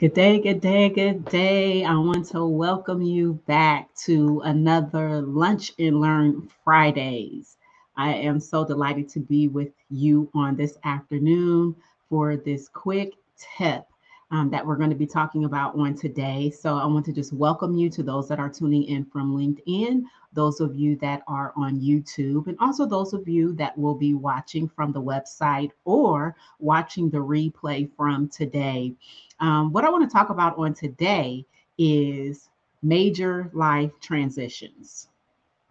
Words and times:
Good 0.00 0.14
day, 0.14 0.40
good 0.40 0.62
day, 0.62 0.88
good 0.88 1.26
day. 1.26 1.84
I 1.84 1.92
want 1.92 2.24
to 2.28 2.46
welcome 2.46 3.02
you 3.02 3.34
back 3.46 3.94
to 4.06 4.40
another 4.46 5.20
Lunch 5.20 5.72
and 5.78 6.00
Learn 6.00 6.48
Fridays. 6.64 7.58
I 7.98 8.14
am 8.14 8.40
so 8.40 8.64
delighted 8.64 9.10
to 9.10 9.20
be 9.20 9.48
with 9.48 9.72
you 9.90 10.30
on 10.32 10.56
this 10.56 10.78
afternoon 10.84 11.76
for 12.08 12.38
this 12.38 12.66
quick 12.66 13.12
tip 13.58 13.84
um, 14.30 14.50
that 14.50 14.64
we're 14.64 14.76
going 14.76 14.90
to 14.90 14.96
be 14.96 15.06
talking 15.06 15.44
about 15.44 15.74
on 15.76 15.94
today. 15.94 16.50
So 16.50 16.76
I 16.76 16.86
want 16.86 17.04
to 17.06 17.12
just 17.12 17.32
welcome 17.32 17.74
you 17.74 17.90
to 17.90 18.02
those 18.02 18.28
that 18.28 18.38
are 18.38 18.48
tuning 18.48 18.84
in 18.84 19.04
from 19.04 19.34
LinkedIn, 19.34 20.02
those 20.32 20.60
of 20.60 20.76
you 20.76 20.96
that 20.96 21.22
are 21.26 21.52
on 21.56 21.80
YouTube, 21.80 22.46
and 22.46 22.56
also 22.60 22.86
those 22.86 23.12
of 23.12 23.28
you 23.28 23.52
that 23.54 23.76
will 23.76 23.94
be 23.94 24.14
watching 24.14 24.68
from 24.68 24.92
the 24.92 25.02
website 25.02 25.72
or 25.84 26.36
watching 26.60 27.10
the 27.10 27.18
replay 27.18 27.90
from 27.96 28.28
today. 28.28 28.94
Um, 29.40 29.72
what 29.72 29.84
I 29.84 29.90
want 29.90 30.08
to 30.08 30.12
talk 30.12 30.30
about 30.30 30.56
on 30.58 30.74
today 30.74 31.44
is 31.78 32.50
major 32.82 33.50
life 33.52 33.90
transitions. 34.00 35.08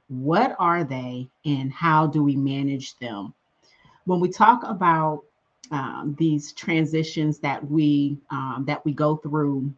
What 0.09 0.55
are 0.59 0.83
they 0.83 1.29
and 1.45 1.71
how 1.71 2.07
do 2.07 2.23
we 2.23 2.35
manage 2.35 2.97
them? 2.97 3.33
When 4.05 4.19
we 4.19 4.29
talk 4.29 4.63
about 4.63 5.23
um, 5.71 6.15
these 6.17 6.53
transitions 6.53 7.39
that 7.39 7.69
we 7.69 8.17
um, 8.31 8.63
that 8.67 8.83
we 8.85 8.91
go 8.91 9.17
through 9.17 9.71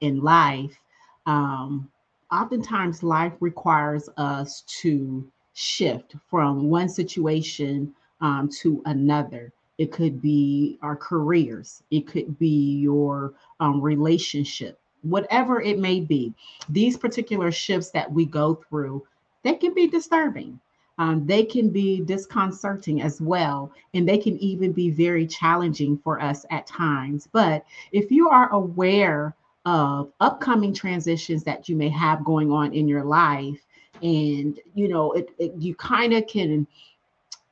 in 0.00 0.20
life 0.22 0.78
um, 1.26 1.88
oftentimes 2.32 3.02
life 3.02 3.32
requires 3.40 4.08
us 4.16 4.62
to 4.62 5.26
shift 5.54 6.16
from 6.28 6.68
one 6.68 6.88
situation 6.88 7.94
um, 8.20 8.48
to 8.60 8.82
another. 8.86 9.52
It 9.78 9.92
could 9.92 10.20
be 10.20 10.78
our 10.82 10.96
careers. 10.96 11.82
It 11.90 12.06
could 12.06 12.38
be 12.38 12.78
your 12.78 13.34
um, 13.60 13.80
relationship. 13.80 14.78
Whatever 15.02 15.60
it 15.60 15.78
may 15.78 16.00
be 16.00 16.32
these 16.68 16.96
particular 16.96 17.52
shifts 17.52 17.90
that 17.90 18.10
we 18.10 18.24
go 18.24 18.54
through 18.54 19.06
they 19.42 19.54
can 19.54 19.74
be 19.74 19.86
disturbing 19.86 20.58
um, 20.98 21.26
they 21.26 21.44
can 21.44 21.70
be 21.70 22.00
disconcerting 22.00 23.02
as 23.02 23.20
well, 23.20 23.72
and 23.94 24.08
they 24.08 24.18
can 24.18 24.38
even 24.38 24.72
be 24.72 24.90
very 24.90 25.26
challenging 25.26 25.98
for 25.98 26.20
us 26.20 26.46
at 26.50 26.66
times. 26.66 27.28
But 27.32 27.64
if 27.92 28.10
you 28.10 28.28
are 28.28 28.52
aware 28.52 29.34
of 29.66 30.12
upcoming 30.20 30.72
transitions 30.72 31.42
that 31.44 31.68
you 31.68 31.74
may 31.74 31.88
have 31.88 32.24
going 32.24 32.52
on 32.52 32.72
in 32.72 32.86
your 32.86 33.04
life, 33.04 33.64
and 34.02 34.60
you 34.74 34.88
know, 34.88 35.12
it, 35.12 35.30
it 35.38 35.54
you 35.58 35.74
kind 35.74 36.12
of 36.12 36.26
can 36.26 36.66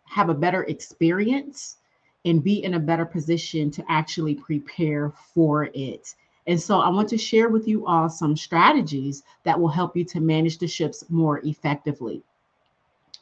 have 0.04 0.28
a 0.28 0.34
better 0.34 0.64
experience 0.64 1.78
and 2.25 2.44
be 2.44 2.62
in 2.62 2.75
a 2.75 2.81
better 2.81 3.04
position 3.04 3.70
to 3.72 3.84
actually 3.88 4.34
prepare 4.34 5.12
for 5.34 5.69
it. 5.75 6.14
And 6.47 6.60
so 6.60 6.81
I 6.81 6.88
want 6.88 7.08
to 7.08 7.19
share 7.19 7.48
with 7.48 7.66
you 7.66 7.86
all 7.86 8.08
some 8.08 8.36
strategies 8.36 9.22
that 9.44 9.58
will 9.58 9.69
help 9.69 9.97
you 9.97 10.04
to 10.04 10.20
manage 10.20 10.58
the 10.58 10.66
ships 10.66 11.04
more 11.08 11.41
effectively. 11.44 12.22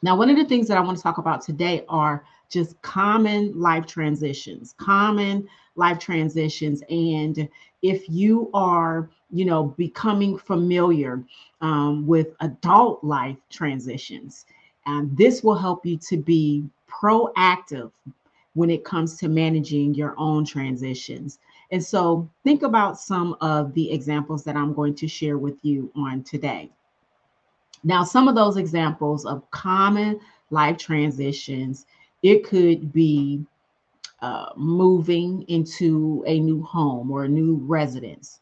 Now, 0.01 0.15
one 0.15 0.29
of 0.29 0.37
the 0.37 0.45
things 0.45 0.67
that 0.67 0.77
I 0.77 0.81
want 0.81 0.97
to 0.97 1.03
talk 1.03 1.19
about 1.19 1.41
today 1.41 1.85
are 1.87 2.25
just 2.49 2.81
common 2.81 3.57
life 3.59 3.85
transitions, 3.85 4.73
common 4.77 5.47
life 5.75 5.99
transitions. 5.99 6.81
And 6.89 7.47
if 7.81 8.09
you 8.09 8.49
are, 8.53 9.09
you 9.29 9.45
know, 9.45 9.63
becoming 9.77 10.37
familiar 10.37 11.23
um, 11.61 12.05
with 12.07 12.29
adult 12.41 13.03
life 13.03 13.37
transitions, 13.49 14.45
um, 14.87 15.11
this 15.13 15.43
will 15.43 15.55
help 15.55 15.85
you 15.85 15.97
to 15.97 16.17
be 16.17 16.65
proactive 16.89 17.91
when 18.53 18.69
it 18.69 18.83
comes 18.83 19.17
to 19.17 19.29
managing 19.29 19.93
your 19.93 20.13
own 20.17 20.43
transitions. 20.43 21.39
And 21.71 21.81
so 21.81 22.29
think 22.43 22.63
about 22.63 22.99
some 22.99 23.37
of 23.39 23.73
the 23.73 23.91
examples 23.91 24.43
that 24.43 24.57
I'm 24.57 24.73
going 24.73 24.95
to 24.95 25.07
share 25.07 25.37
with 25.37 25.63
you 25.63 25.89
on 25.95 26.23
today. 26.23 26.69
Now, 27.83 28.03
some 28.03 28.27
of 28.27 28.35
those 28.35 28.57
examples 28.57 29.25
of 29.25 29.49
common 29.51 30.19
life 30.49 30.77
transitions, 30.77 31.85
it 32.21 32.43
could 32.45 32.93
be 32.93 33.43
uh, 34.21 34.49
moving 34.55 35.43
into 35.47 36.23
a 36.27 36.39
new 36.39 36.61
home 36.61 37.09
or 37.09 37.23
a 37.23 37.29
new 37.29 37.55
residence. 37.55 38.39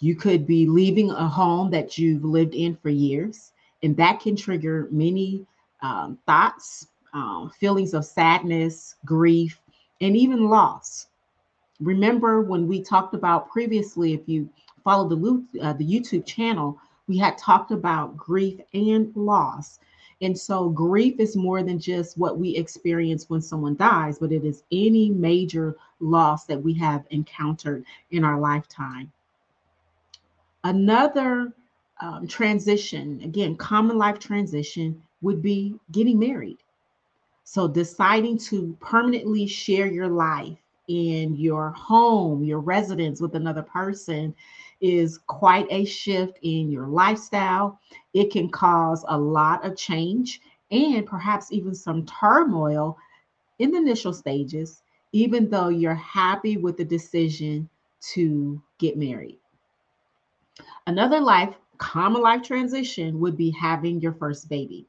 You 0.00 0.16
could 0.16 0.46
be 0.46 0.66
leaving 0.66 1.10
a 1.10 1.28
home 1.28 1.70
that 1.70 1.98
you've 1.98 2.24
lived 2.24 2.54
in 2.54 2.76
for 2.76 2.88
years, 2.88 3.52
and 3.82 3.96
that 3.96 4.20
can 4.20 4.34
trigger 4.34 4.88
many 4.90 5.46
um, 5.82 6.18
thoughts, 6.26 6.88
um, 7.12 7.50
feelings 7.60 7.92
of 7.94 8.04
sadness, 8.04 8.96
grief, 9.04 9.60
and 10.00 10.16
even 10.16 10.48
loss. 10.48 11.08
Remember 11.80 12.40
when 12.40 12.66
we 12.66 12.82
talked 12.82 13.14
about 13.14 13.50
previously, 13.50 14.14
if 14.14 14.20
you 14.26 14.48
follow 14.82 15.08
the, 15.08 15.44
uh, 15.60 15.72
the 15.74 15.84
YouTube 15.84 16.24
channel, 16.24 16.78
we 17.08 17.18
had 17.18 17.38
talked 17.38 17.70
about 17.70 18.16
grief 18.16 18.60
and 18.74 19.14
loss. 19.16 19.78
And 20.20 20.38
so, 20.38 20.68
grief 20.68 21.18
is 21.18 21.36
more 21.36 21.62
than 21.64 21.80
just 21.80 22.16
what 22.16 22.38
we 22.38 22.56
experience 22.56 23.28
when 23.28 23.42
someone 23.42 23.74
dies, 23.74 24.18
but 24.18 24.30
it 24.30 24.44
is 24.44 24.62
any 24.70 25.10
major 25.10 25.76
loss 25.98 26.44
that 26.44 26.62
we 26.62 26.72
have 26.74 27.04
encountered 27.10 27.84
in 28.12 28.22
our 28.22 28.38
lifetime. 28.38 29.10
Another 30.62 31.52
um, 32.00 32.28
transition, 32.28 33.20
again, 33.24 33.56
common 33.56 33.98
life 33.98 34.20
transition, 34.20 35.02
would 35.22 35.42
be 35.42 35.74
getting 35.90 36.20
married. 36.20 36.58
So, 37.42 37.66
deciding 37.66 38.38
to 38.38 38.76
permanently 38.80 39.46
share 39.48 39.86
your 39.86 40.08
life 40.08 40.58
in 40.86 41.34
your 41.34 41.70
home, 41.70 42.44
your 42.44 42.60
residence 42.60 43.20
with 43.20 43.34
another 43.34 43.62
person 43.62 44.34
is 44.82 45.18
quite 45.18 45.66
a 45.70 45.84
shift 45.84 46.38
in 46.42 46.70
your 46.70 46.88
lifestyle. 46.88 47.80
It 48.12 48.30
can 48.32 48.50
cause 48.50 49.04
a 49.08 49.18
lot 49.18 49.64
of 49.64 49.76
change 49.76 50.40
and 50.70 51.06
perhaps 51.06 51.52
even 51.52 51.74
some 51.74 52.04
turmoil 52.06 52.98
in 53.58 53.70
the 53.70 53.78
initial 53.78 54.12
stages, 54.12 54.82
even 55.12 55.48
though 55.48 55.68
you're 55.68 55.94
happy 55.94 56.56
with 56.56 56.76
the 56.76 56.84
decision 56.84 57.68
to 58.14 58.60
get 58.78 58.96
married. 58.98 59.38
Another 60.86 61.20
life, 61.20 61.54
common 61.78 62.22
life 62.22 62.42
transition 62.42 63.20
would 63.20 63.36
be 63.36 63.50
having 63.50 64.00
your 64.00 64.12
first 64.14 64.48
baby. 64.48 64.86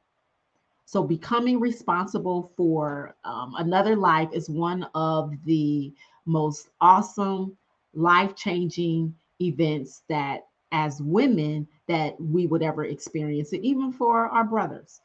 So, 0.86 1.02
becoming 1.02 1.60
responsible 1.60 2.52
for 2.56 3.16
um, 3.24 3.54
another 3.58 3.96
life 3.96 4.28
is 4.32 4.50
one 4.50 4.84
of 4.94 5.32
the 5.44 5.92
most 6.26 6.68
awesome, 6.80 7.56
life 7.94 8.34
changing 8.36 9.14
events 9.44 10.02
that 10.08 10.46
as 10.72 11.00
women 11.00 11.66
that 11.86 12.20
we 12.20 12.46
would 12.46 12.62
ever 12.62 12.84
experience 12.84 13.52
it 13.52 13.60
even 13.62 13.92
for 13.92 14.26
our 14.28 14.44
brothers 14.44 15.00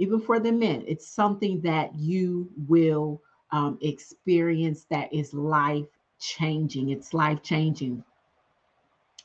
even 0.00 0.20
for 0.20 0.38
the 0.38 0.52
men. 0.52 0.84
It's 0.86 1.08
something 1.08 1.60
that 1.62 1.92
you 1.96 2.48
will 2.68 3.20
um, 3.50 3.78
experience 3.82 4.86
that 4.90 5.12
is 5.12 5.34
life 5.34 5.86
changing 6.20 6.90
it's 6.90 7.14
life 7.14 7.42
changing 7.42 8.04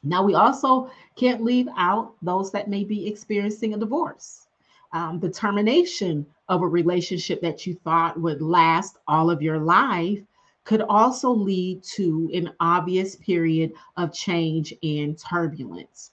now 0.03 0.21
we 0.21 0.35
also 0.35 0.91
can't 1.15 1.43
leave 1.43 1.67
out 1.77 2.13
those 2.21 2.51
that 2.51 2.69
may 2.69 2.83
be 2.83 3.07
experiencing 3.07 3.73
a 3.73 3.77
divorce. 3.77 4.47
Um, 4.91 5.19
the 5.19 5.29
termination 5.29 6.25
of 6.49 6.61
a 6.61 6.67
relationship 6.67 7.41
that 7.41 7.65
you 7.65 7.73
thought 7.73 8.19
would 8.19 8.41
last 8.41 8.97
all 9.07 9.31
of 9.31 9.41
your 9.41 9.59
life 9.59 10.19
could 10.63 10.81
also 10.81 11.29
lead 11.29 11.83
to 11.83 12.29
an 12.33 12.51
obvious 12.59 13.15
period 13.15 13.73
of 13.97 14.13
change 14.13 14.73
and 14.83 15.17
turbulence. 15.17 16.11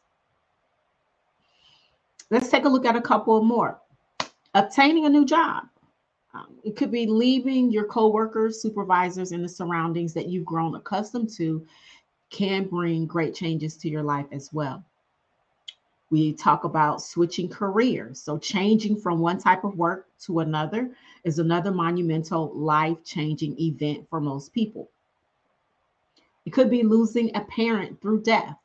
Let's 2.30 2.48
take 2.48 2.64
a 2.64 2.68
look 2.68 2.86
at 2.86 2.96
a 2.96 3.00
couple 3.00 3.42
more. 3.42 3.80
Obtaining 4.54 5.06
a 5.06 5.08
new 5.08 5.24
job. 5.24 5.64
Um, 6.32 6.46
it 6.62 6.76
could 6.76 6.92
be 6.92 7.06
leaving 7.06 7.72
your 7.72 7.84
coworkers, 7.84 8.62
supervisors, 8.62 9.32
and 9.32 9.44
the 9.44 9.48
surroundings 9.48 10.14
that 10.14 10.28
you've 10.28 10.44
grown 10.44 10.76
accustomed 10.76 11.30
to 11.36 11.66
can 12.30 12.68
bring 12.68 13.06
great 13.06 13.34
changes 13.34 13.76
to 13.78 13.88
your 13.88 14.04
life 14.04 14.26
as 14.30 14.52
well. 14.52 14.84
We 16.10 16.32
talk 16.32 16.64
about 16.64 17.02
switching 17.02 17.48
careers. 17.48 18.20
So, 18.20 18.36
changing 18.36 18.96
from 18.96 19.20
one 19.20 19.38
type 19.38 19.62
of 19.64 19.76
work 19.76 20.08
to 20.22 20.40
another 20.40 20.90
is 21.24 21.38
another 21.38 21.70
monumental 21.70 22.52
life 22.52 22.98
changing 23.04 23.58
event 23.60 24.08
for 24.08 24.20
most 24.20 24.52
people. 24.52 24.90
It 26.46 26.50
could 26.50 26.70
be 26.70 26.82
losing 26.82 27.34
a 27.36 27.42
parent 27.42 28.00
through 28.00 28.22
death, 28.22 28.56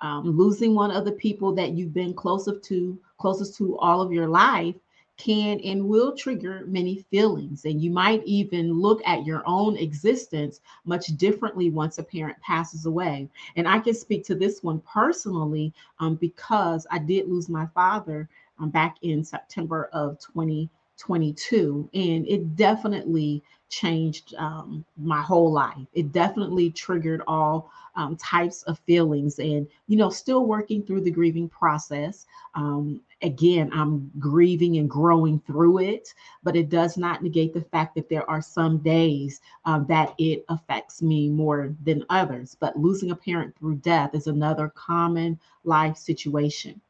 um, 0.00 0.30
losing 0.30 0.74
one 0.74 0.90
of 0.90 1.04
the 1.04 1.12
people 1.12 1.52
that 1.54 1.72
you've 1.72 1.92
been 1.92 2.14
closest 2.14 2.62
to, 2.64 2.98
closest 3.18 3.56
to 3.58 3.76
all 3.78 4.00
of 4.00 4.12
your 4.12 4.28
life 4.28 4.74
can 5.18 5.60
and 5.60 5.84
will 5.84 6.16
trigger 6.16 6.64
many 6.66 7.04
feelings. 7.10 7.64
And 7.64 7.82
you 7.82 7.90
might 7.90 8.24
even 8.24 8.72
look 8.72 9.02
at 9.04 9.26
your 9.26 9.42
own 9.46 9.76
existence 9.76 10.60
much 10.84 11.08
differently 11.18 11.70
once 11.70 11.98
a 11.98 12.02
parent 12.02 12.40
passes 12.40 12.86
away. 12.86 13.28
And 13.56 13.68
I 13.68 13.80
can 13.80 13.94
speak 13.94 14.24
to 14.26 14.34
this 14.34 14.62
one 14.62 14.80
personally 14.80 15.74
um, 15.98 16.14
because 16.14 16.86
I 16.90 16.98
did 16.98 17.28
lose 17.28 17.48
my 17.48 17.66
father 17.74 18.28
um, 18.58 18.70
back 18.70 18.96
in 19.02 19.24
September 19.24 19.90
of 19.92 20.18
2020. 20.20 20.70
22, 20.98 21.88
and 21.94 22.26
it 22.28 22.56
definitely 22.56 23.42
changed 23.70 24.34
um, 24.36 24.84
my 24.96 25.20
whole 25.20 25.52
life. 25.52 25.86
It 25.92 26.12
definitely 26.12 26.70
triggered 26.70 27.22
all 27.26 27.70
um, 27.96 28.16
types 28.16 28.62
of 28.64 28.78
feelings, 28.80 29.38
and 29.38 29.66
you 29.86 29.96
know, 29.96 30.10
still 30.10 30.46
working 30.46 30.82
through 30.82 31.02
the 31.02 31.10
grieving 31.10 31.48
process. 31.48 32.26
Um, 32.54 33.00
again, 33.22 33.70
I'm 33.72 34.10
grieving 34.18 34.76
and 34.76 34.88
growing 34.88 35.40
through 35.40 35.78
it, 35.78 36.14
but 36.42 36.56
it 36.56 36.68
does 36.68 36.96
not 36.96 37.22
negate 37.22 37.52
the 37.52 37.62
fact 37.62 37.94
that 37.96 38.08
there 38.08 38.28
are 38.30 38.40
some 38.40 38.78
days 38.78 39.40
um, 39.64 39.86
that 39.88 40.14
it 40.18 40.44
affects 40.48 41.02
me 41.02 41.28
more 41.28 41.74
than 41.84 42.04
others. 42.08 42.56
But 42.58 42.78
losing 42.78 43.10
a 43.10 43.16
parent 43.16 43.56
through 43.58 43.76
death 43.76 44.14
is 44.14 44.26
another 44.26 44.72
common 44.74 45.38
life 45.64 45.96
situation. 45.96 46.80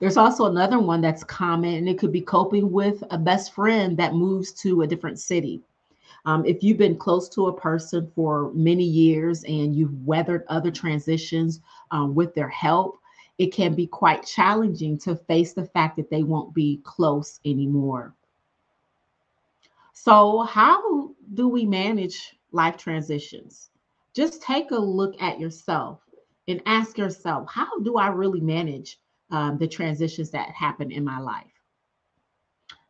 There's 0.00 0.16
also 0.16 0.46
another 0.46 0.78
one 0.78 1.00
that's 1.00 1.24
common, 1.24 1.74
and 1.74 1.88
it 1.88 1.98
could 1.98 2.12
be 2.12 2.20
coping 2.20 2.70
with 2.72 3.02
a 3.10 3.18
best 3.18 3.54
friend 3.54 3.96
that 3.96 4.14
moves 4.14 4.52
to 4.62 4.82
a 4.82 4.86
different 4.86 5.18
city. 5.18 5.62
Um, 6.26 6.44
if 6.46 6.62
you've 6.62 6.78
been 6.78 6.96
close 6.96 7.28
to 7.30 7.48
a 7.48 7.52
person 7.52 8.10
for 8.14 8.50
many 8.54 8.84
years 8.84 9.44
and 9.44 9.76
you've 9.76 10.06
weathered 10.06 10.44
other 10.48 10.70
transitions 10.70 11.60
um, 11.90 12.14
with 12.14 12.34
their 12.34 12.48
help, 12.48 12.98
it 13.38 13.52
can 13.52 13.74
be 13.74 13.86
quite 13.86 14.24
challenging 14.24 14.96
to 14.98 15.16
face 15.16 15.52
the 15.52 15.66
fact 15.66 15.96
that 15.96 16.08
they 16.08 16.22
won't 16.22 16.54
be 16.54 16.80
close 16.84 17.40
anymore. 17.44 18.14
So, 19.92 20.40
how 20.40 21.10
do 21.34 21.48
we 21.48 21.66
manage 21.66 22.36
life 22.52 22.76
transitions? 22.76 23.70
Just 24.14 24.42
take 24.42 24.70
a 24.70 24.78
look 24.78 25.20
at 25.20 25.40
yourself 25.40 26.00
and 26.48 26.62
ask 26.66 26.96
yourself, 26.96 27.48
how 27.50 27.80
do 27.80 27.96
I 27.96 28.08
really 28.08 28.40
manage 28.40 28.98
um, 29.30 29.58
the 29.58 29.68
transitions 29.68 30.30
that 30.30 30.50
happen 30.50 30.90
in 30.90 31.04
my 31.04 31.18
life. 31.18 31.50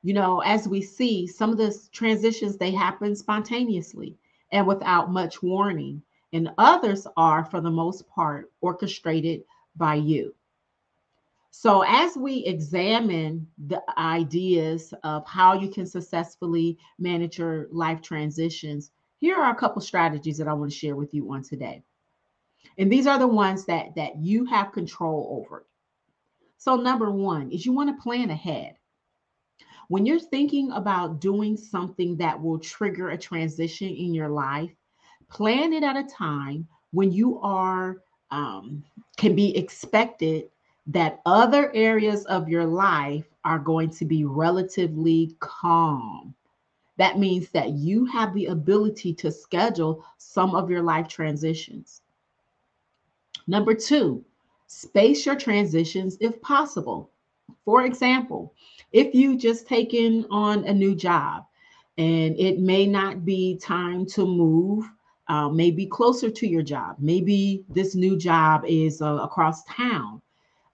You 0.03 0.13
know, 0.13 0.41
as 0.41 0.69
we 0.69 0.83
see, 0.83 1.27
some 1.27 1.51
of 1.51 1.59
the 1.59 1.77
transitions 1.93 2.57
they 2.57 2.73
happen 2.73 3.17
spontaneously 3.17 4.17
and 4.53 4.67
without 4.67 5.11
much 5.11 5.43
warning, 5.43 6.03
and 6.33 6.51
others 6.59 7.07
are, 7.17 7.45
for 7.45 7.61
the 7.61 7.71
most 7.71 8.07
part, 8.09 8.53
orchestrated 8.61 9.45
by 9.77 9.95
you. 9.95 10.35
So, 11.51 11.83
as 11.87 12.17
we 12.17 12.45
examine 12.45 13.47
the 13.69 13.83
ideas 13.97 14.93
of 15.05 15.27
how 15.27 15.55
you 15.55 15.69
can 15.69 15.87
successfully 15.87 16.77
manage 16.99 17.39
your 17.39 17.69
life 17.71 18.03
transitions, 18.03 18.91
here 19.21 19.37
are 19.37 19.53
a 19.53 19.55
couple 19.55 19.81
strategies 19.81 20.37
that 20.39 20.49
I 20.49 20.53
want 20.53 20.73
to 20.73 20.77
share 20.77 20.97
with 20.97 21.15
you 21.15 21.33
on 21.33 21.43
today. 21.43 21.83
And 22.77 22.91
these 22.91 23.07
are 23.07 23.19
the 23.19 23.29
ones 23.29 23.65
that 23.67 23.95
that 23.95 24.17
you 24.17 24.45
have 24.47 24.73
control 24.73 25.45
over. 25.47 25.65
So, 26.59 26.77
number 26.77 27.11
one 27.11 27.51
is 27.51 27.67
you 27.67 27.73
want 27.73 27.95
to 27.95 28.03
plan 28.03 28.31
ahead. 28.31 28.77
When 29.89 30.06
you're 30.06 30.21
thinking 30.21 30.73
about 30.73 31.21
doing 31.21 31.56
something 31.56 32.17
that 32.17 32.41
will 32.41 32.59
trigger 32.59 33.11
a 33.11 33.19
transition 33.19 33.89
in 33.89 34.15
your 34.15 34.31
life, 34.31 34.71
plan 35.29 35.73
it 35.73 35.83
at 35.83 35.97
a 35.97 36.05
time 36.05 36.67
when 36.93 37.12
you 37.12 37.39
are 37.41 37.99
um, 38.31 38.83
can 39.17 39.35
be 39.37 39.56
expected 39.56 40.49
that 40.87 41.21
other 41.25 41.73
areas 41.75 42.25
of 42.27 42.49
your 42.49 42.65
life 42.65 43.25
are 43.45 43.59
going 43.59 43.91
to 43.91 44.05
be 44.05 44.25
relatively 44.25 45.37
calm. 45.41 46.35
That 46.97 47.19
means 47.19 47.49
that 47.51 47.71
you 47.71 48.05
have 48.06 48.35
the 48.35 48.47
ability 48.47 49.15
to 49.15 49.31
schedule 49.31 50.05
some 50.19 50.55
of 50.55 50.71
your 50.71 50.83
life 50.83 51.09
transitions. 51.09 52.03
Number 53.47 53.75
two, 53.75 54.25
Space 54.67 55.27
your 55.27 55.37
transitions 55.37 56.17
if 56.21 56.41
possible. 56.41 57.11
For 57.65 57.85
example, 57.85 58.55
if 58.93 59.15
you 59.15 59.37
just 59.37 59.67
taken 59.67 60.27
on 60.31 60.65
a 60.65 60.73
new 60.73 60.95
job 60.95 61.45
and 61.99 62.39
it 62.39 62.59
may 62.59 62.87
not 62.87 63.25
be 63.25 63.59
time 63.59 64.07
to 64.07 64.27
move, 64.27 64.85
uh, 65.29 65.49
maybe 65.49 65.87
closer 65.87 66.31
to 66.31 66.47
your 66.47 66.63
job, 66.63 66.97
maybe 66.99 67.65
this 67.69 67.95
new 67.95 68.17
job 68.17 68.65
is 68.67 69.01
uh, 69.01 69.17
across 69.17 69.65
town. 69.65 70.21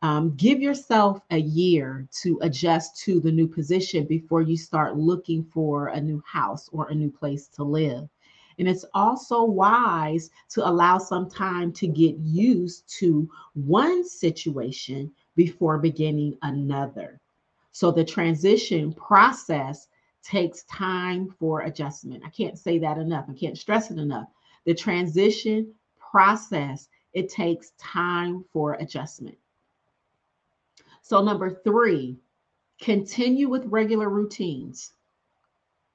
Um, 0.02 0.34
give 0.36 0.60
yourself 0.60 1.20
a 1.30 1.38
year 1.38 2.08
to 2.22 2.38
adjust 2.42 2.98
to 3.04 3.20
the 3.20 3.30
new 3.30 3.46
position 3.46 4.06
before 4.06 4.40
you 4.40 4.56
start 4.56 4.96
looking 4.96 5.44
for 5.44 5.88
a 5.88 6.00
new 6.00 6.22
house 6.26 6.68
or 6.72 6.88
a 6.88 6.94
new 6.94 7.10
place 7.10 7.48
to 7.48 7.64
live. 7.64 8.08
And 8.60 8.68
it's 8.68 8.84
also 8.92 9.42
wise 9.42 10.28
to 10.50 10.68
allow 10.68 10.98
some 10.98 11.30
time 11.30 11.72
to 11.72 11.88
get 11.88 12.18
used 12.18 12.86
to 12.98 13.26
one 13.54 14.06
situation 14.06 15.10
before 15.34 15.78
beginning 15.78 16.36
another. 16.42 17.18
So 17.72 17.90
the 17.90 18.04
transition 18.04 18.92
process 18.92 19.88
takes 20.22 20.64
time 20.64 21.34
for 21.38 21.62
adjustment. 21.62 22.22
I 22.22 22.28
can't 22.28 22.58
say 22.58 22.78
that 22.80 22.98
enough. 22.98 23.24
I 23.30 23.32
can't 23.32 23.56
stress 23.56 23.90
it 23.90 23.98
enough. 23.98 24.28
The 24.66 24.74
transition 24.74 25.72
process, 25.98 26.86
it 27.14 27.30
takes 27.30 27.72
time 27.78 28.44
for 28.52 28.74
adjustment. 28.74 29.38
So, 31.00 31.22
number 31.22 31.62
three, 31.64 32.18
continue 32.78 33.48
with 33.48 33.64
regular 33.64 34.10
routines. 34.10 34.92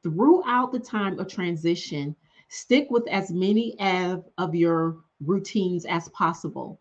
Throughout 0.02 0.72
the 0.72 0.80
time 0.80 1.20
of 1.20 1.28
transition, 1.28 2.16
Stick 2.48 2.88
with 2.90 3.08
as 3.08 3.32
many 3.32 3.78
of, 3.80 4.26
of 4.38 4.56
your 4.56 4.98
routines 5.22 5.86
as 5.86 6.10
possible. 6.10 6.80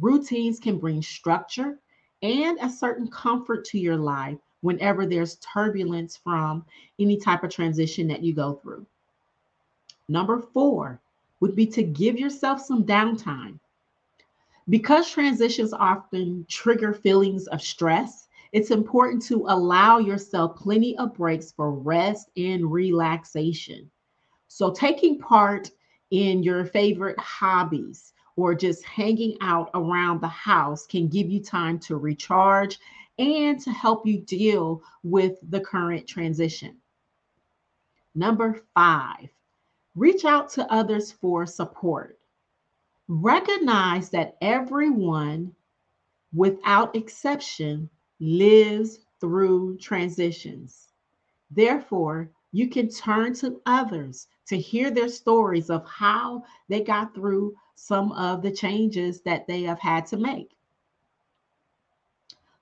Routines 0.00 0.58
can 0.58 0.78
bring 0.78 1.02
structure 1.02 1.78
and 2.22 2.58
a 2.60 2.70
certain 2.70 3.08
comfort 3.08 3.64
to 3.66 3.78
your 3.78 3.96
life 3.96 4.38
whenever 4.62 5.06
there's 5.06 5.36
turbulence 5.36 6.16
from 6.16 6.64
any 6.98 7.16
type 7.18 7.44
of 7.44 7.50
transition 7.50 8.08
that 8.08 8.22
you 8.22 8.34
go 8.34 8.54
through. 8.54 8.86
Number 10.08 10.40
four 10.40 11.00
would 11.40 11.54
be 11.54 11.66
to 11.66 11.82
give 11.82 12.18
yourself 12.18 12.60
some 12.60 12.84
downtime. 12.84 13.58
Because 14.68 15.10
transitions 15.10 15.74
often 15.74 16.46
trigger 16.48 16.94
feelings 16.94 17.46
of 17.48 17.60
stress, 17.60 18.28
it's 18.52 18.70
important 18.70 19.22
to 19.24 19.44
allow 19.48 19.98
yourself 19.98 20.56
plenty 20.56 20.96
of 20.96 21.14
breaks 21.14 21.52
for 21.52 21.70
rest 21.70 22.30
and 22.36 22.70
relaxation. 22.72 23.90
So, 24.56 24.70
taking 24.70 25.18
part 25.18 25.72
in 26.12 26.44
your 26.44 26.64
favorite 26.64 27.18
hobbies 27.18 28.12
or 28.36 28.54
just 28.54 28.84
hanging 28.84 29.36
out 29.40 29.68
around 29.74 30.20
the 30.20 30.28
house 30.28 30.86
can 30.86 31.08
give 31.08 31.28
you 31.28 31.42
time 31.42 31.80
to 31.80 31.96
recharge 31.96 32.78
and 33.18 33.58
to 33.62 33.72
help 33.72 34.06
you 34.06 34.20
deal 34.20 34.80
with 35.02 35.38
the 35.50 35.58
current 35.58 36.06
transition. 36.06 36.76
Number 38.14 38.62
five, 38.76 39.28
reach 39.96 40.24
out 40.24 40.50
to 40.50 40.72
others 40.72 41.10
for 41.10 41.46
support. 41.46 42.20
Recognize 43.08 44.10
that 44.10 44.36
everyone, 44.40 45.52
without 46.32 46.94
exception, 46.94 47.90
lives 48.20 49.00
through 49.20 49.78
transitions. 49.78 50.92
Therefore, 51.50 52.30
you 52.52 52.68
can 52.68 52.88
turn 52.88 53.34
to 53.34 53.60
others 53.66 54.28
to 54.46 54.58
hear 54.58 54.90
their 54.90 55.08
stories 55.08 55.70
of 55.70 55.86
how 55.86 56.44
they 56.68 56.80
got 56.80 57.14
through 57.14 57.54
some 57.74 58.12
of 58.12 58.42
the 58.42 58.50
changes 58.50 59.20
that 59.22 59.46
they 59.46 59.62
have 59.62 59.80
had 59.80 60.06
to 60.06 60.16
make. 60.16 60.50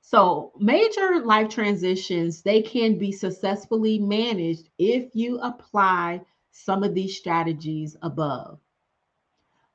So, 0.00 0.52
major 0.58 1.20
life 1.24 1.48
transitions, 1.48 2.42
they 2.42 2.60
can 2.60 2.98
be 2.98 3.12
successfully 3.12 3.98
managed 3.98 4.68
if 4.78 5.14
you 5.14 5.38
apply 5.38 6.20
some 6.50 6.82
of 6.82 6.94
these 6.94 7.16
strategies 7.16 7.96
above. 8.02 8.58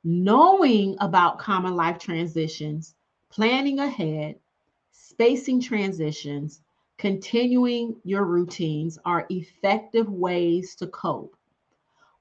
Knowing 0.04 0.96
about 1.00 1.38
common 1.38 1.74
life 1.74 1.98
transitions, 1.98 2.94
planning 3.30 3.80
ahead, 3.80 4.38
spacing 4.92 5.60
transitions, 5.60 6.60
continuing 6.98 7.96
your 8.04 8.24
routines 8.24 8.98
are 9.04 9.26
effective 9.30 10.08
ways 10.08 10.74
to 10.76 10.86
cope. 10.86 11.37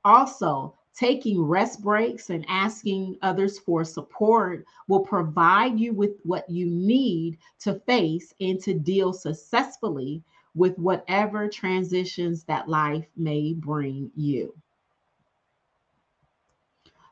Also, 0.08 0.74
taking 0.96 1.44
rest 1.44 1.84
breaks 1.84 2.30
and 2.30 2.46
asking 2.48 3.18
others 3.22 3.60
for 3.60 3.84
support 3.84 4.66
will 4.88 5.02
provide 5.02 5.78
you 5.78 5.92
with 5.92 6.12
what 6.24 6.50
you 6.50 6.66
need 6.66 7.38
to 7.60 7.74
face 7.82 8.34
and 8.40 8.58
to 8.62 8.74
deal 8.74 9.12
successfully 9.12 10.24
with 10.56 10.80
whatever 10.80 11.50
transitions 11.50 12.46
that 12.46 12.70
life 12.70 13.06
may 13.18 13.52
bring 13.52 14.10
you. 14.16 14.56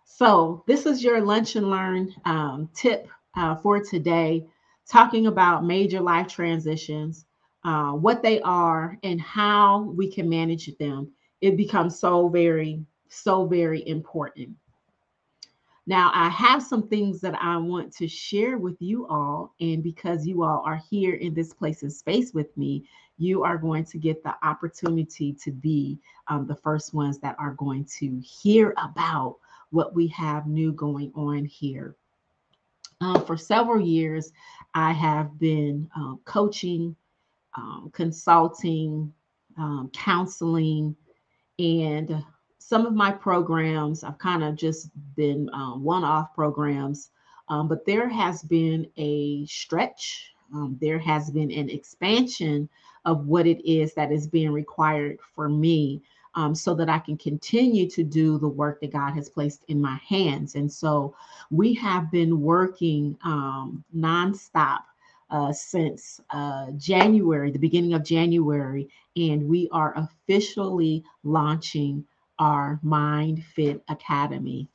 So, 0.05 0.63
this 0.65 0.85
is 0.85 1.03
your 1.03 1.19
lunch 1.19 1.57
and 1.57 1.69
learn 1.69 2.15
um, 2.23 2.69
tip 2.73 3.09
uh, 3.35 3.55
for 3.57 3.81
today, 3.81 4.47
talking 4.87 5.27
about 5.27 5.65
major 5.65 5.99
life 5.99 6.27
transitions 6.27 7.25
uh, 7.65 7.91
what 7.91 8.23
they 8.23 8.39
are 8.39 8.97
and 9.03 9.19
how 9.19 9.81
we 9.81 10.09
can 10.09 10.29
manage 10.29 10.73
them, 10.77 11.11
it 11.45 11.55
becomes 11.55 11.99
so 11.99 12.27
very, 12.27 12.83
so 13.07 13.45
very 13.45 13.87
important. 13.87 14.49
Now, 15.85 16.09
I 16.15 16.27
have 16.29 16.63
some 16.63 16.87
things 16.87 17.21
that 17.21 17.35
I 17.39 17.55
want 17.57 17.93
to 17.97 18.07
share 18.07 18.57
with 18.57 18.81
you 18.81 19.05
all. 19.07 19.53
And 19.59 19.83
because 19.83 20.25
you 20.25 20.41
all 20.41 20.63
are 20.65 20.81
here 20.89 21.13
in 21.13 21.35
this 21.35 21.53
place 21.53 21.83
and 21.83 21.93
space 21.93 22.33
with 22.33 22.55
me, 22.57 22.87
you 23.19 23.43
are 23.43 23.59
going 23.59 23.85
to 23.85 23.99
get 23.99 24.23
the 24.23 24.33
opportunity 24.41 25.33
to 25.43 25.51
be 25.51 25.99
um, 26.29 26.47
the 26.47 26.55
first 26.55 26.95
ones 26.95 27.19
that 27.19 27.35
are 27.37 27.53
going 27.53 27.85
to 27.99 28.19
hear 28.21 28.73
about 28.83 29.37
what 29.69 29.93
we 29.93 30.07
have 30.07 30.47
new 30.47 30.71
going 30.71 31.11
on 31.13 31.45
here. 31.45 31.95
Um, 33.01 33.23
for 33.23 33.37
several 33.37 33.79
years, 33.79 34.31
I 34.73 34.93
have 34.93 35.37
been 35.37 35.87
uh, 35.95 36.15
coaching, 36.25 36.95
um, 37.55 37.91
consulting, 37.93 39.13
um, 39.59 39.91
counseling, 39.93 40.95
and 41.59 42.23
some 42.57 42.85
of 42.85 42.93
my 42.93 43.11
programs, 43.11 44.03
I've 44.03 44.17
kind 44.17 44.43
of 44.43 44.55
just 44.55 44.89
been 45.15 45.49
um, 45.53 45.83
one 45.83 46.03
off 46.03 46.33
programs, 46.33 47.11
um, 47.49 47.67
but 47.67 47.85
there 47.85 48.09
has 48.09 48.41
been 48.41 48.87
a 48.97 49.45
stretch, 49.45 50.33
um, 50.53 50.77
there 50.81 50.99
has 50.99 51.29
been 51.29 51.51
an 51.51 51.69
expansion 51.69 52.67
of 53.05 53.27
what 53.27 53.45
it 53.45 53.63
is 53.69 53.93
that 53.93 54.11
is 54.11 54.27
being 54.27 54.51
required 54.51 55.19
for 55.35 55.47
me 55.47 56.01
um, 56.33 56.53
so 56.55 56.73
that 56.75 56.89
I 56.89 56.99
can 56.99 57.17
continue 57.17 57.89
to 57.91 58.03
do 58.03 58.37
the 58.37 58.47
work 58.47 58.81
that 58.81 58.91
God 58.91 59.13
has 59.13 59.29
placed 59.29 59.63
in 59.67 59.79
my 59.79 59.99
hands. 60.07 60.55
And 60.55 60.71
so 60.71 61.15
we 61.51 61.73
have 61.75 62.11
been 62.11 62.41
working 62.41 63.17
um, 63.23 63.83
nonstop 63.95 64.79
uh, 65.29 65.51
since 65.51 66.19
uh, 66.31 66.67
January, 66.77 67.51
the 67.51 67.59
beginning 67.59 67.93
of 67.93 68.03
January, 68.03 68.87
and 69.15 69.47
we 69.47 69.67
are 69.71 69.93
officially 69.97 71.03
launching 71.23 72.05
our 72.39 72.79
Mind 72.83 73.43
Fit 73.43 73.83
Academy. 73.89 74.67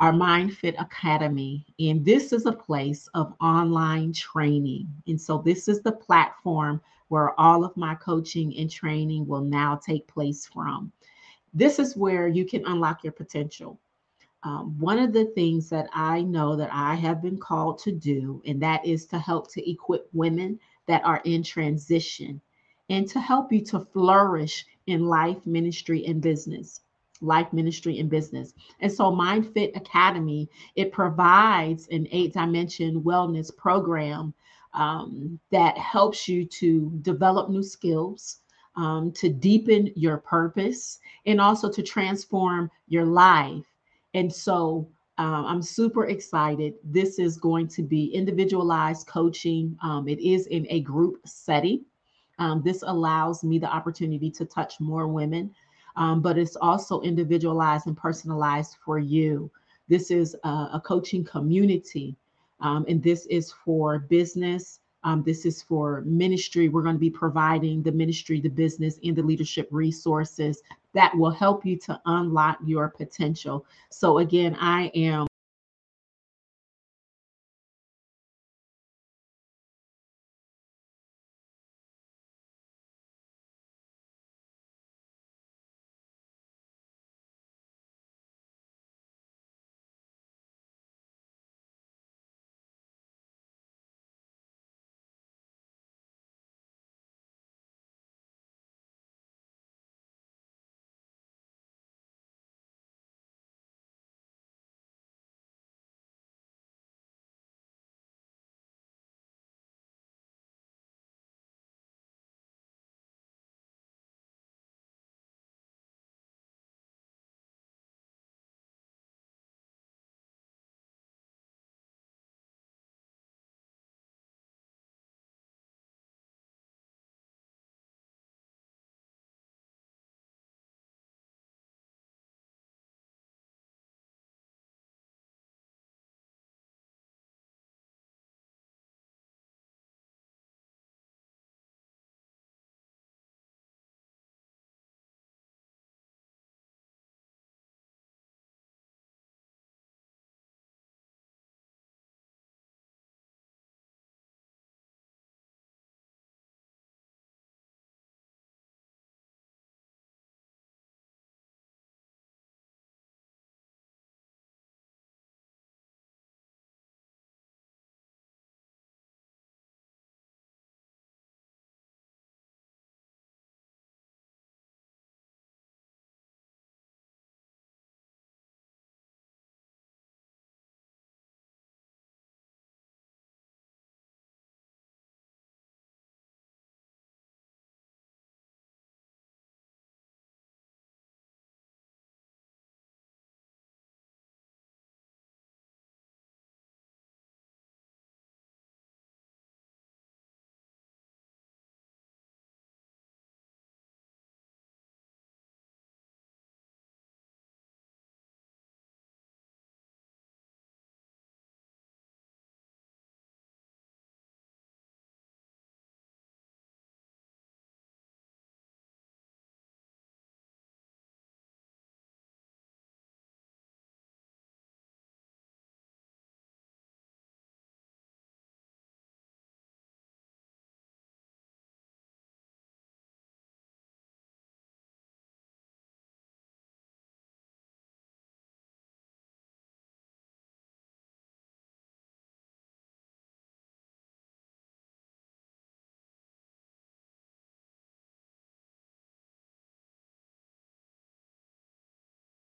Our 0.00 0.12
Mind 0.12 0.56
Fit 0.56 0.74
Academy. 0.78 1.64
And 1.78 2.04
this 2.04 2.32
is 2.32 2.46
a 2.46 2.52
place 2.52 3.08
of 3.14 3.34
online 3.40 4.12
training. 4.12 4.88
And 5.06 5.20
so, 5.20 5.38
this 5.38 5.68
is 5.68 5.80
the 5.82 5.92
platform 5.92 6.80
where 7.08 7.38
all 7.38 7.64
of 7.64 7.76
my 7.76 7.94
coaching 7.94 8.56
and 8.56 8.70
training 8.70 9.26
will 9.26 9.42
now 9.42 9.76
take 9.76 10.06
place 10.08 10.46
from. 10.46 10.90
This 11.54 11.78
is 11.78 11.96
where 11.96 12.26
you 12.26 12.44
can 12.44 12.66
unlock 12.66 13.04
your 13.04 13.12
potential. 13.12 13.78
Um, 14.44 14.76
one 14.78 14.98
of 14.98 15.12
the 15.12 15.26
things 15.26 15.68
that 15.70 15.88
I 15.92 16.22
know 16.22 16.56
that 16.56 16.70
I 16.72 16.94
have 16.96 17.22
been 17.22 17.38
called 17.38 17.78
to 17.80 17.92
do, 17.92 18.42
and 18.44 18.60
that 18.62 18.84
is 18.84 19.06
to 19.06 19.18
help 19.18 19.52
to 19.52 19.70
equip 19.70 20.08
women 20.12 20.58
that 20.88 21.04
are 21.04 21.22
in 21.24 21.42
transition 21.42 22.40
and 22.90 23.08
to 23.08 23.20
help 23.20 23.52
you 23.52 23.60
to 23.66 23.80
flourish 23.92 24.66
in 24.86 25.06
life, 25.06 25.46
ministry, 25.46 26.04
and 26.06 26.20
business. 26.20 26.80
Life, 27.20 27.52
ministry, 27.52 28.00
and 28.00 28.10
business. 28.10 28.52
And 28.80 28.90
so, 28.90 29.12
MindFit 29.12 29.76
Academy, 29.76 30.50
it 30.74 30.90
provides 30.90 31.86
an 31.92 32.08
eight 32.10 32.32
dimension 32.32 33.00
wellness 33.02 33.56
program 33.56 34.34
um, 34.74 35.38
that 35.52 35.78
helps 35.78 36.26
you 36.26 36.44
to 36.46 36.90
develop 37.02 37.48
new 37.48 37.62
skills, 37.62 38.40
um, 38.74 39.12
to 39.12 39.28
deepen 39.28 39.92
your 39.94 40.16
purpose, 40.18 40.98
and 41.26 41.40
also 41.40 41.70
to 41.70 41.82
transform 41.82 42.68
your 42.88 43.04
life. 43.04 43.71
And 44.14 44.32
so 44.32 44.88
um, 45.18 45.44
I'm 45.46 45.62
super 45.62 46.06
excited. 46.06 46.74
This 46.84 47.18
is 47.18 47.36
going 47.36 47.68
to 47.68 47.82
be 47.82 48.06
individualized 48.06 49.06
coaching, 49.06 49.76
um, 49.82 50.08
it 50.08 50.20
is 50.20 50.46
in 50.46 50.66
a 50.70 50.80
group 50.80 51.20
setting. 51.26 51.84
Um, 52.38 52.62
this 52.64 52.82
allows 52.82 53.44
me 53.44 53.58
the 53.58 53.72
opportunity 53.72 54.30
to 54.30 54.44
touch 54.44 54.80
more 54.80 55.06
women, 55.06 55.54
um, 55.96 56.22
but 56.22 56.38
it's 56.38 56.56
also 56.56 57.00
individualized 57.02 57.86
and 57.86 57.96
personalized 57.96 58.76
for 58.84 58.98
you. 58.98 59.50
This 59.88 60.10
is 60.10 60.34
a, 60.44 60.48
a 60.48 60.82
coaching 60.84 61.24
community 61.24 62.16
um, 62.60 62.84
and 62.88 63.02
this 63.02 63.26
is 63.26 63.52
for 63.52 63.98
business. 63.98 64.78
This 65.24 65.44
is 65.44 65.62
for 65.62 66.02
ministry. 66.02 66.68
We're 66.68 66.82
going 66.82 66.94
to 66.94 67.00
be 67.00 67.10
providing 67.10 67.82
the 67.82 67.92
ministry, 67.92 68.40
the 68.40 68.48
business, 68.48 68.98
and 69.04 69.16
the 69.16 69.22
leadership 69.22 69.68
resources 69.70 70.62
that 70.94 71.16
will 71.16 71.30
help 71.30 71.64
you 71.64 71.76
to 71.78 72.00
unlock 72.06 72.58
your 72.64 72.88
potential. 72.88 73.66
So, 73.90 74.18
again, 74.18 74.56
I 74.60 74.90
am 74.94 75.26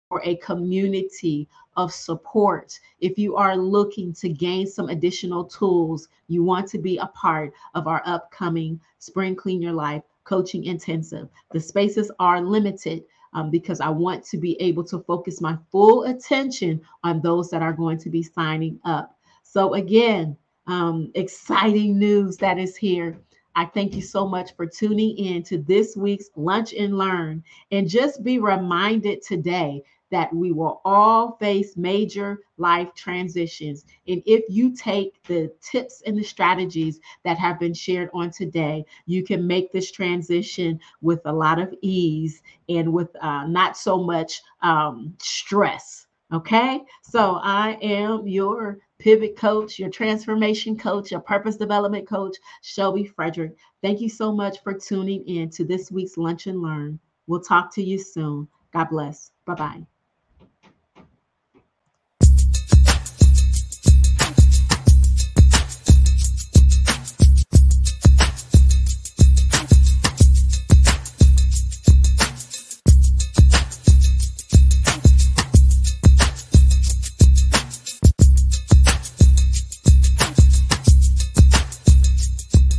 for 0.10 0.22
a 0.24 0.36
community 0.38 1.48
of 1.76 1.94
support, 1.94 2.80
if 3.00 3.18
you 3.18 3.36
are 3.36 3.56
looking 3.58 4.14
to 4.14 4.30
gain 4.30 4.66
some 4.66 4.90
additional 4.90 5.44
tools, 5.44 6.08
you 6.28 6.44
want 6.44 6.68
to 6.70 6.78
be 6.78 6.98
a 6.98 7.08
part 7.08 7.54
of 7.76 7.88
our 7.88 8.02
upcoming 8.06 8.80
Spring 9.00 9.36
Clean 9.36 9.62
Your 9.62 9.74
Life 9.74 10.04
coaching 10.24 10.66
intensive. 10.66 11.30
The 11.52 11.60
spaces 11.60 12.12
are 12.20 12.42
limited. 12.42 13.04
Um, 13.34 13.52
because 13.52 13.82
I 13.82 13.90
want 13.90 14.24
to 14.28 14.38
be 14.38 14.60
able 14.62 14.86
to 14.86 15.00
focus 15.00 15.42
my 15.42 15.58
full 15.70 16.06
attention 16.06 16.82
on 17.04 17.22
those 17.22 17.50
that 17.50 17.62
are 17.62 17.74
going 17.74 17.98
to 18.00 18.10
be 18.10 18.24
signing 18.24 18.80
up. 18.86 19.16
So, 19.44 19.74
again, 19.74 20.36
um, 20.66 21.12
exciting 21.14 22.00
news 22.00 22.38
that 22.38 22.58
is 22.58 22.78
here. 22.78 23.20
I 23.56 23.66
thank 23.66 23.96
you 23.96 24.02
so 24.02 24.26
much 24.26 24.56
for 24.56 24.66
tuning 24.66 25.18
in 25.18 25.44
to 25.44 25.58
this 25.58 25.98
week's 25.98 26.30
Lunch 26.36 26.74
and 26.74 26.98
Learn. 26.98 27.44
And 27.72 27.90
just 27.90 28.24
be 28.24 28.40
reminded 28.40 29.22
today 29.22 29.84
that 30.12 30.34
we 30.34 30.52
will 30.52 30.82
all 30.86 31.38
face 31.38 31.78
major 31.78 32.40
life 32.58 32.94
transitions. 32.96 33.86
And 34.08 34.22
if 34.26 34.44
you 34.50 34.76
take 34.76 35.22
the 35.24 35.52
tips 35.62 36.02
and 36.06 36.18
the 36.18 36.24
strategies 36.24 37.00
that 37.24 37.38
have 37.38 37.60
been 37.60 37.74
shared 37.74 38.10
on 38.14 38.32
today, 38.32 38.86
you 39.06 39.24
can 39.24 39.46
make 39.46 39.72
this 39.72 39.92
transition 39.92 40.80
with 41.02 41.22
a 41.26 41.34
lot 41.34 41.60
of 41.60 41.74
ease 41.82 42.42
and 42.70 42.92
with 42.92 43.10
uh, 43.22 43.46
not 43.48 43.78
so 43.78 43.98
much 43.98 44.42
um, 44.62 45.14
stress. 45.20 46.06
Okay, 46.34 46.82
so 47.04 47.40
I 47.42 47.78
am 47.82 48.28
your 48.28 48.80
pivot 49.00 49.38
coach, 49.38 49.80
your 49.80 49.90
transformation 49.90 50.78
coach, 50.78 51.12
your 51.12 51.22
purpose 51.22 51.56
development 51.56 52.06
coach, 52.06 52.36
Shelby 52.62 53.06
Frederick. 53.06 53.56
Thank 53.82 54.02
you 54.02 54.10
so 54.10 54.34
much 54.34 54.62
for 54.62 54.74
tuning 54.74 55.26
in 55.26 55.50
to 55.52 55.64
this 55.64 55.90
week's 55.90 56.18
Lunch 56.18 56.48
and 56.48 56.62
Learn. 56.62 57.00
We'll 57.28 57.40
talk 57.40 57.74
to 57.76 57.84
you 57.84 57.98
soon. 57.98 58.50
God 58.74 58.90
bless. 58.90 59.32
Bye 59.46 59.56
bye. 59.56 59.97